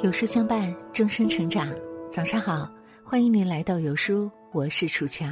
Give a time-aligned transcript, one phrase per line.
[0.00, 1.74] 有书相伴，终身成长。
[2.08, 5.26] 早上好，欢迎您来到有书，我是楚乔。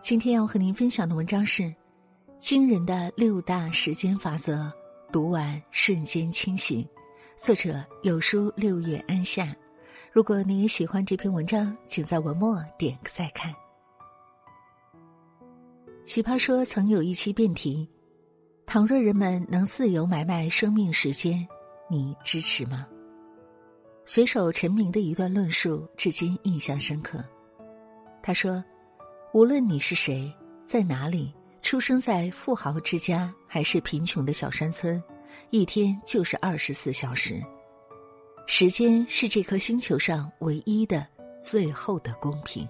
[0.00, 1.62] 今天要和您分享的文章是
[2.38, 4.54] 《惊人的六大时间法则》，
[5.12, 6.88] 读完瞬间清醒。
[7.36, 9.54] 作者有书六月安夏。
[10.12, 13.54] 如果你也喜欢这篇文章，请在文末点个再看。
[16.06, 17.86] 奇葩说曾有一期辩题：
[18.64, 21.46] 倘若人们能自由买卖生命时间，
[21.90, 22.86] 你支持吗？
[24.04, 27.24] 随手陈明的一段论述，至今印象深刻。
[28.20, 28.62] 他说
[29.32, 30.32] ：“无论你是谁，
[30.66, 35.02] 在哪里，出生在富豪之家还是贫穷的小山村，
[35.50, 37.40] 一天就是二十四小时。
[38.46, 41.06] 时间是这颗星球上唯一的、
[41.40, 42.68] 最后的公平。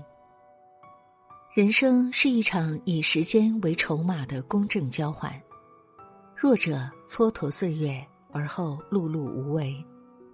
[1.55, 5.33] 人生是一场以时间为筹码的公正交换。
[6.37, 9.75] 弱者蹉跎岁月，而后碌碌无为。”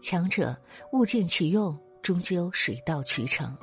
[0.01, 0.57] 强者
[0.93, 3.57] 物尽其用，终究水到渠成。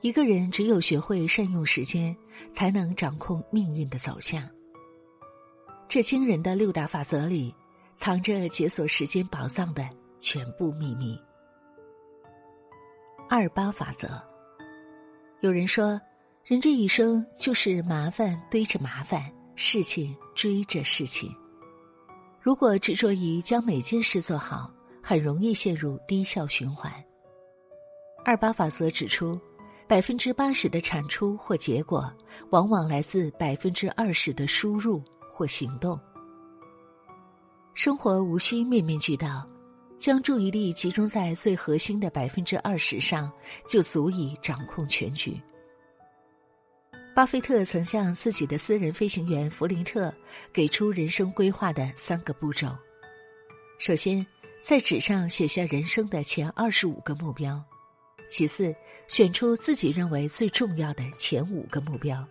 [0.00, 2.16] 一个人只有学会善用时间，
[2.52, 4.48] 才能掌控命运的走向。
[5.88, 7.54] 这惊人的六大法则里，
[7.94, 11.16] 藏着解锁时间宝藏的全部秘密。
[13.28, 14.20] 二八法则。
[15.40, 16.00] 有人说，
[16.44, 21.32] 人这一生就是麻烦堆着麻烦，事情追着事情。
[22.40, 24.68] 如果执着于将每件事做好，
[25.02, 26.92] 很容易陷入低效循环。
[28.24, 29.38] 二八法则指出，
[29.88, 32.10] 百分之八十的产出或结果，
[32.50, 35.98] 往往来自百分之二十的输入或行动。
[37.74, 39.44] 生活无需面面俱到，
[39.98, 43.30] 将注意力集中在最核心的百分之二十上，
[43.66, 45.38] 就足以掌控全局。
[47.14, 50.14] 巴菲特曾向自己的私人飞行员弗林特
[50.52, 52.68] 给出人生规划的三个步骤：
[53.78, 54.24] 首先。
[54.64, 57.60] 在纸上写下人生的前二十五个目标，
[58.30, 58.72] 其次
[59.08, 62.24] 选出自己认为最重要的前五个目标，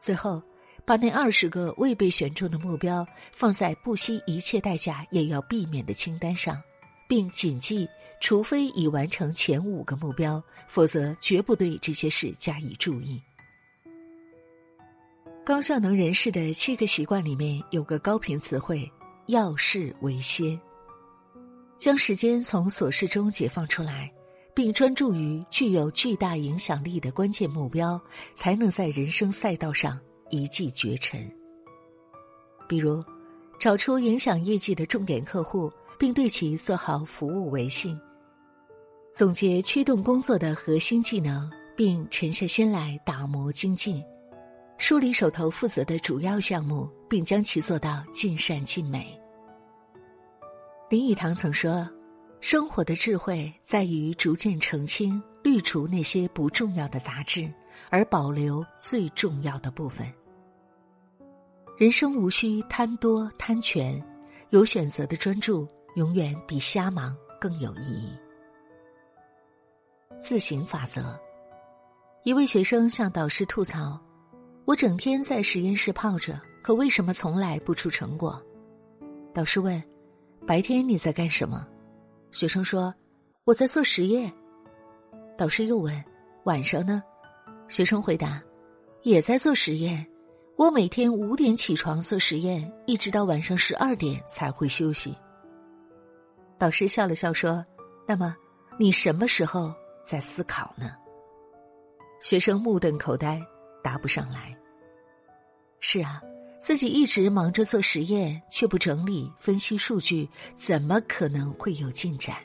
[0.00, 0.42] 最后
[0.84, 6.60] 把那二十个未被选中的目标放在不惜一切代价也要避免的清单上，
[7.08, 7.88] 并谨记：
[8.20, 13.22] 除非已完成前五个目标，否则绝不对这些事加以注意。
[15.44, 18.90] 高效能人士的七个习惯里面有个高频词汇：
[19.26, 20.60] 要事为先。
[21.84, 24.10] 将时间从琐事中解放出来，
[24.54, 28.00] 并专注于具有巨大影响力的关键目标，
[28.34, 30.00] 才能在人生赛道上
[30.30, 31.30] 一骑绝尘。
[32.66, 33.04] 比如，
[33.60, 37.94] 找出影响业绩的重点客户，并对其做好服务维系；
[39.12, 44.02] 总结驱动工作的核心技能，并沉下心来打磨精进；
[44.78, 49.20] 梳理手头负责的主要项目，并将其做到尽善尽美。
[50.90, 51.88] 林语堂曾说
[52.40, 57.50] ：“生活的智慧在于逐渐澄清、滤除那些不重要的杂质，
[57.88, 60.06] 而保留最重要的部分。
[61.78, 64.00] 人生无需贪多贪全，
[64.50, 68.12] 有选择的专注永远比瞎忙更有意义。”
[70.20, 71.18] 自省法则。
[72.24, 73.98] 一位学生向导师吐槽
[74.66, 78.40] ：“我整天在实验室泡着，可为什么从来不出成果？”
[79.32, 79.82] 导师问。
[80.46, 81.66] 白天你在干什么？
[82.30, 82.94] 学生说
[83.44, 84.30] ：“我在做实验。”
[85.38, 86.04] 导师又问
[86.44, 87.02] ：“晚上呢？”
[87.66, 88.42] 学生回答
[89.04, 90.06] ：“也在做实验。
[90.56, 95.16] 我每天五点起床做实验，一直到晚上十二点才会休息。”
[96.58, 97.64] 导师笑了笑说
[98.06, 98.36] ：“那么
[98.78, 99.72] 你什么时候
[100.04, 100.92] 在思考呢？”
[102.20, 103.40] 学生目瞪口呆，
[103.82, 104.54] 答不上来。
[105.80, 106.20] 是啊。
[106.64, 110.26] 自己一直忙着做实验，却不整理分析数据，
[110.56, 112.36] 怎么可能会有进展？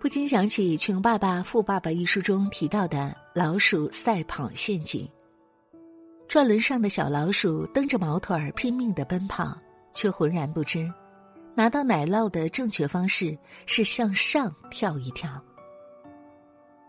[0.00, 5.06] 不禁想起《穷爸爸富爸爸》一书中提到的老鼠赛跑陷阱。
[6.26, 9.54] 转轮上的小老鼠蹬着毛腿儿拼命的奔跑，
[9.92, 10.90] 却浑然不知，
[11.54, 13.36] 拿到奶酪的正确方式
[13.66, 15.30] 是向上跳一跳。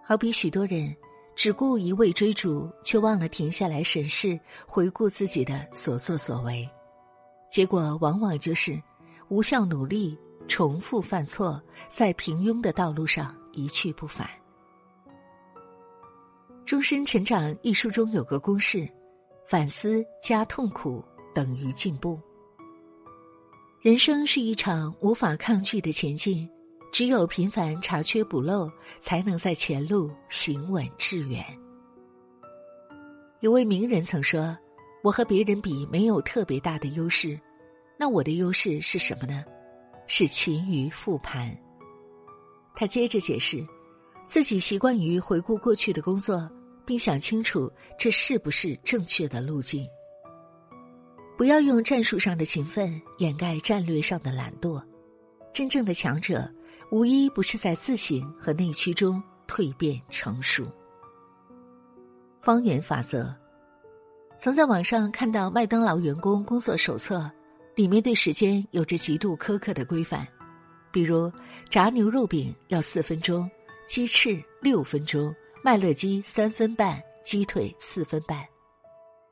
[0.02, 0.96] 好比许多人。
[1.38, 6.68] 只顾一味追逐，却忘了停下来审视、回顾自己的所作所为，
[7.48, 8.82] 结果往往就是
[9.30, 10.18] 无效努力、
[10.48, 14.28] 重复犯错，在平庸的道路上一去不返。
[16.66, 18.90] 《终身成长》一书中有个公式：
[19.48, 21.06] 反思加痛苦
[21.36, 22.20] 等于进步。
[23.80, 26.50] 人生是一场无法抗拒的前进。
[26.98, 28.68] 只有频繁查缺补漏，
[29.02, 31.46] 才能在前路行稳致远。
[33.42, 34.58] 有位名人曾说
[35.06, 37.40] ：“我和别人比没有特别大的优势，
[38.00, 39.44] 那我的优势是什么呢？
[40.08, 41.56] 是勤于复盘。
[42.76, 43.64] 他接着解释，
[44.26, 46.50] 自己习惯于回顾过去的工作，
[46.84, 49.88] 并想清楚这是不是正确的路径。
[51.38, 54.82] 不要用战术上的勤奋掩盖战略上的懒惰。
[55.54, 56.52] 真正的强者，
[56.90, 60.66] 无一不是在自省和内驱中蜕变成熟。
[62.42, 63.34] 方圆法则，
[64.38, 67.30] 曾在网上看到麦当劳员工工作手册，
[67.76, 70.26] 里面对时间有着极度苛刻的规范，
[70.92, 71.32] 比如
[71.70, 73.50] 炸牛肉饼要四分钟，
[73.86, 75.34] 鸡翅六分钟，
[75.64, 78.44] 麦乐鸡三分半，鸡腿四分半。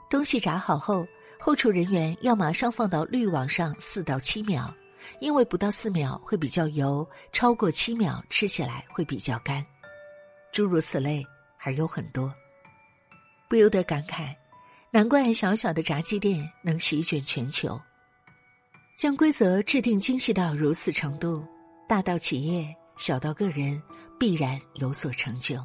[0.09, 1.05] 东西炸好后。
[1.37, 4.73] 后厨人员要马上放到滤网上四到七秒，
[5.19, 9.65] 因为不到四秒会比较油，超过七秒吃起来会比较干。
[10.51, 11.25] 诸如此类
[11.57, 12.33] 还有很多，
[13.49, 14.33] 不由得感慨：
[14.91, 17.79] 难怪小小的炸鸡店能席卷全球。
[18.97, 21.45] 将规则制定精细到如此程度，
[21.89, 23.81] 大到企业，小到个人，
[24.17, 25.61] 必然有所成就。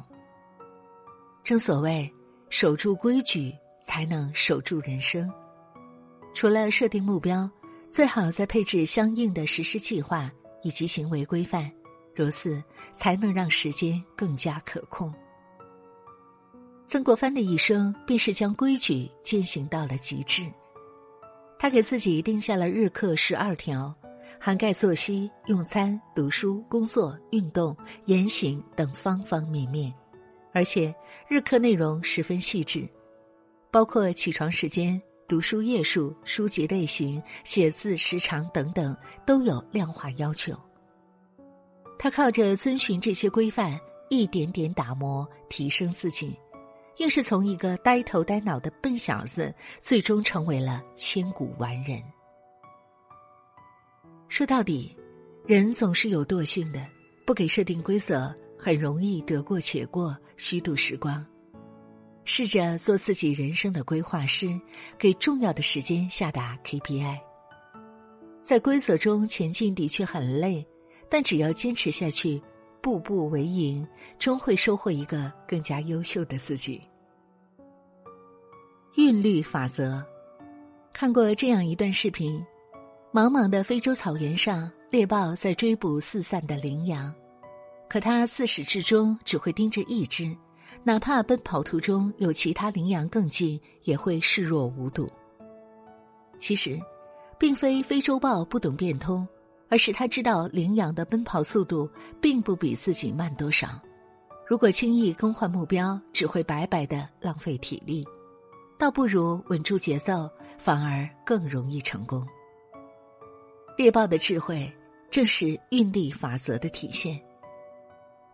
[1.41, 2.13] 正所谓，
[2.49, 3.55] 守住规矩，
[3.85, 5.31] 才能守住人生。
[6.33, 7.49] 除了设定目标，
[7.91, 10.31] 最好再配置相应的实施计划
[10.63, 11.69] 以及行为规范，
[12.15, 12.63] 如此
[12.95, 15.13] 才能让时间更加可控。
[16.87, 20.49] 曾国藩的一生便是将规矩践行到了极致。
[21.59, 23.93] 他给自己定下了日课十二条，
[24.39, 29.93] 涵盖作息、用餐、读书、工作、运动、言行等方方面面，
[30.53, 30.95] 而且
[31.27, 32.87] 日课内容十分细致，
[33.69, 34.99] 包括起床时间。
[35.31, 38.93] 读书页数、书籍类型、写字时长等等
[39.25, 40.53] 都有量化要求。
[41.97, 43.79] 他靠着遵循这些规范，
[44.09, 46.37] 一点点打磨、提升自己，
[46.97, 52.03] 硬是从一个呆头呆脑的笨小子，最终成为了千古完人。
[54.27, 54.93] 说到底，
[55.45, 56.85] 人总是有惰性的，
[57.25, 61.25] 不给设定规则，很容易得过且过，虚度时光。
[62.23, 64.47] 试着做自己人生的规划师，
[64.97, 67.19] 给重要的时间下达 KPI。
[68.43, 70.65] 在规则中前进的确很累，
[71.09, 72.41] 但只要坚持下去，
[72.81, 73.87] 步步为营，
[74.19, 76.81] 终会收获一个更加优秀的自己。
[78.95, 80.03] 韵律法则，
[80.91, 82.43] 看过这样一段视频：
[83.13, 87.13] 茫茫的非洲草原上，猎豹在追捕四散的羚羊，
[87.89, 90.35] 可它自始至终只会盯着一只。
[90.83, 95.07] 哪怕奔跑途中有其他羚羊更近，也会视若无睹。
[96.39, 96.79] 其实，
[97.37, 99.27] 并非非洲豹不懂变通，
[99.69, 101.87] 而是他知道羚羊的奔跑速度
[102.19, 103.79] 并不比自己慢多少。
[104.47, 108.03] 如果轻易更换目标，只会白白的浪费体力，
[108.79, 112.27] 倒不如稳住节奏，反而更容易成功。
[113.77, 114.69] 猎豹的智慧，
[115.11, 117.21] 正是运力法则的体现。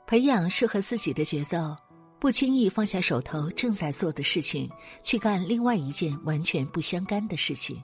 [0.08, 1.76] 培养适合自己的节奏。
[2.20, 4.70] 不轻易放下手头正在做的事情，
[5.04, 7.82] 去干另外一件完全不相干的事情。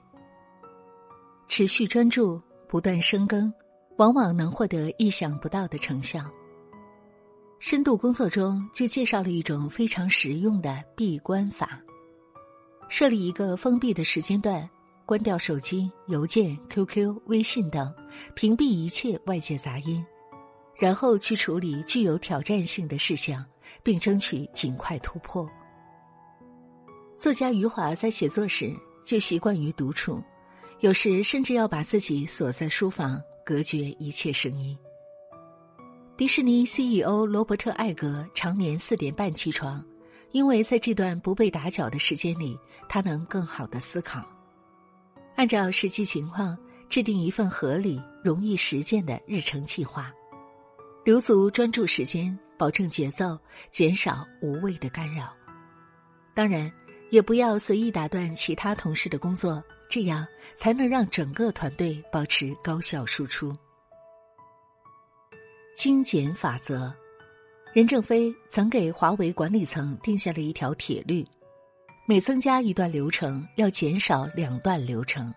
[1.46, 3.52] 持续专注，不断深耕，
[3.96, 6.24] 往往能获得意想不到的成效。
[7.60, 11.80] 深度工作中就介绍了一种非常实用的闭关法：
[12.88, 14.68] 设立一个封闭的时间段，
[15.06, 17.94] 关掉手机、邮件、QQ、微信等，
[18.34, 20.04] 屏蔽一切外界杂音，
[20.76, 23.44] 然后去处理具有挑战性的事项。
[23.82, 25.48] 并争取尽快突破。
[27.16, 30.22] 作家余华在写作时就习惯于独处，
[30.80, 34.76] 有时甚至要把自己锁在书房，隔绝一切声音。
[36.16, 39.84] 迪士尼 CEO 罗伯特·艾格常年四点半起床，
[40.32, 44.24] 因为在这段不被打搅的时间里，他能更好的思考，
[45.36, 46.56] 按照实际情况
[46.88, 50.12] 制定一份合理、容易实践的日程计划，
[51.04, 52.36] 留足专注时间。
[52.64, 53.38] 保证节奏，
[53.70, 55.30] 减少无谓的干扰。
[56.32, 56.72] 当然，
[57.10, 63.54] 也不要随意打断其他同事的工作，这样才能让整个团队保持高效输出。
[65.76, 66.90] 精简法则，
[67.74, 71.22] 任正非曾给华为管理层定下了一条铁律：
[72.06, 75.30] 每增加一段流程，要减少两段流程；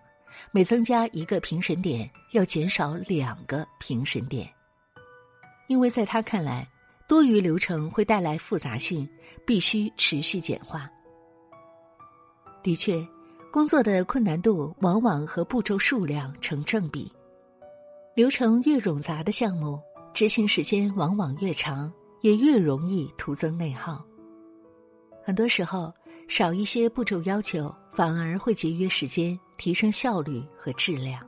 [0.50, 4.50] 每增加一个评审点，要减少两个评审点。
[5.66, 6.66] 因为在他看来。
[7.08, 9.08] 多余流程会带来复杂性，
[9.46, 10.88] 必须持续简化。
[12.62, 13.02] 的确，
[13.50, 17.10] 工作的困难度往往和步骤数量成正比。
[18.14, 19.80] 流程越冗杂的项目，
[20.12, 24.04] 执行时间往往越长，也越容易徒增内耗。
[25.24, 25.90] 很多时候，
[26.28, 31.26] 少一些步骤要求，反而会节约时间，提升效率和质量。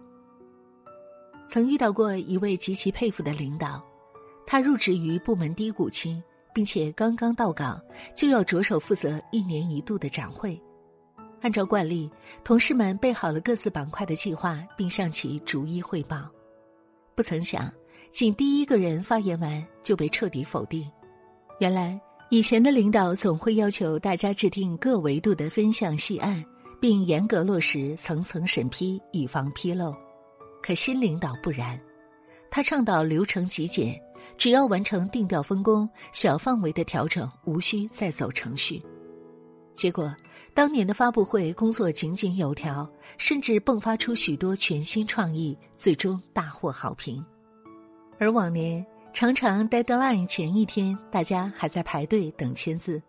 [1.48, 3.82] 曾遇到过一位极其佩服的领导，
[4.46, 7.80] 他入职于部门低谷期，并且刚刚到岗，
[8.16, 10.60] 就要着手负责一年一度的展会。
[11.40, 12.10] 按照惯例，
[12.44, 16.28] 同事们备好了各自板块的计划，并向其逐一汇报。
[17.14, 17.72] 不曾想，
[18.10, 20.90] 仅第一个人发言完就被彻底否定。
[21.58, 26.44] 原来，以前的领导总会要求大家制定各维度的分项细案，
[26.80, 29.94] 并严格落实层层审批，以防纰漏。
[30.62, 31.80] 可新领导不然，
[32.50, 33.98] 他倡导流程极简，
[34.38, 38.82] 只要完成定调分工，小范围的调整无需再走程序。
[39.74, 40.14] 结果。
[40.52, 42.86] 当年的发布会工作井井有条，
[43.18, 47.24] 甚至迸发出许多全新创意，最终大获好评。
[48.18, 53.00] 而往年常常 deadline 前一天，大家还在排队等签字。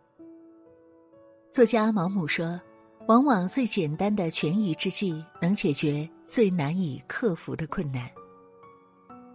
[1.51, 2.61] 作家毛姆说
[3.09, 8.07] ：“往往最简单的权宜之计，能解决最难以克服的困难。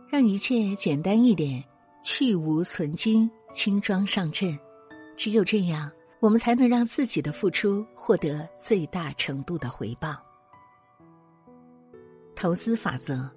[0.09, 1.63] 让一切简单一点，
[2.03, 4.59] 去无存精，轻装上阵。
[5.17, 10.17] 只有这样。”我们才能让自己的付出获得最大程度的回报。
[12.35, 13.31] 投资法则，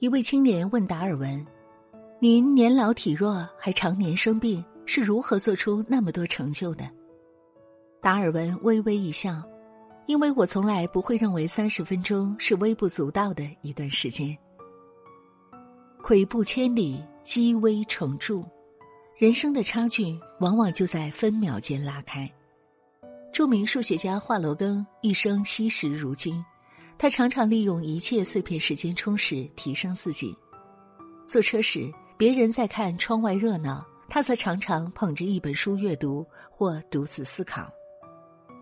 [0.00, 1.42] 一位青年问达尔文
[2.20, 6.84] ：“您年老体弱，还常年生病，是如何做出那么多成就的？”
[8.02, 9.40] 达尔文微微一笑
[10.06, 14.36] ：“因为我从来不会认为三十分钟是微不足道的一段时间。
[16.04, 18.44] 跬步千里，积微成著。”
[19.16, 22.30] 人生的差距往往就在分秒间拉开。
[23.32, 26.44] 著名数学家华罗庚一生惜时如金，
[26.98, 30.36] 他常常利用一切碎片时间充实提升自己。
[31.26, 37.66] 坐车时，别人在看窗外热闹，他则常常捧着一本书阅读或独自思考。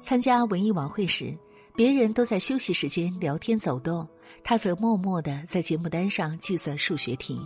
[0.00, 1.36] 参加文艺晚会时，
[1.74, 4.08] 别人都在休息时间聊天走动，
[4.44, 7.40] 他则默默的在节目单上计算数学题。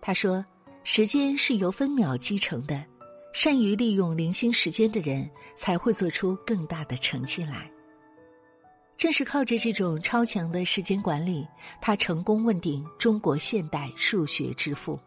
[0.00, 0.44] 他说。
[0.86, 2.84] 时间是由分秒积成的，
[3.32, 5.26] 善于利用零星时间的人
[5.56, 7.70] 才会做出更大的成绩来。
[8.98, 11.48] 正是靠着这种超强的时间管理，
[11.80, 15.00] 他成功问鼎中国现代数学之父。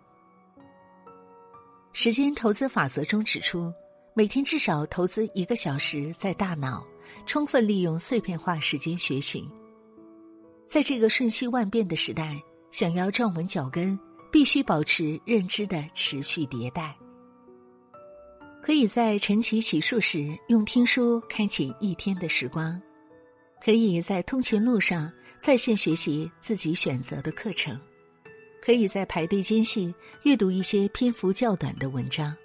[1.94, 3.72] 时间投资法则中指出，
[4.16, 6.84] 每天至少投资一个小时在大脑，
[7.28, 9.48] 充分利用碎片化时间学习。
[10.68, 13.98] 在这个瞬息万变的时代，想要站稳脚跟。
[14.30, 16.96] 必须保持认知的持续迭代。
[18.62, 22.80] 可以在晨起洗漱时用听书开启一天的时光，
[23.64, 27.80] 可以在通勤路上在线学习自己选择的课程，
[28.62, 32.36] 可以在排队间隙阅读一些篇幅较短的文章。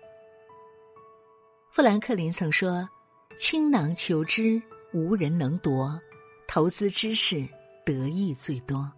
[1.73, 2.88] 富兰克林曾说
[3.37, 4.62] ：“倾囊求知，
[4.93, 5.99] 无人能夺；
[6.47, 7.47] 投资知识，
[7.84, 8.90] 得益最多。”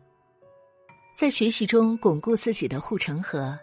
[1.15, 3.57] 在学习中巩固自己的护城河，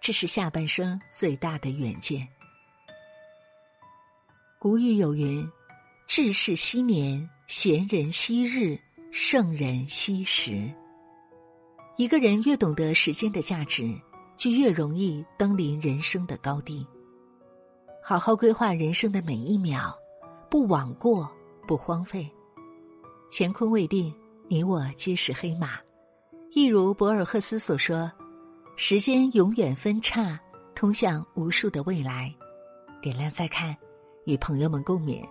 [0.00, 2.26] 这是下半生最大的远见。
[4.58, 5.46] 古语有云
[6.08, 8.78] ：“志士惜年，贤人惜日，
[9.10, 10.70] 圣人惜时。”
[11.96, 13.94] 一个人越懂得时间的价值，
[14.36, 16.86] 就越容易登临人生的高地。
[18.02, 19.94] 好好规划人生的每一秒，
[20.50, 21.30] 不枉过，
[21.68, 22.28] 不荒废。
[23.30, 24.14] 乾坤未定，
[24.46, 25.78] 你我皆是黑马。
[26.52, 28.10] 一如博尔赫斯所说
[28.76, 30.38] ：“时间永远分叉，
[30.74, 32.32] 通向无数的未来。”
[33.00, 33.76] 点亮再看，
[34.26, 35.26] 与朋友们共勉。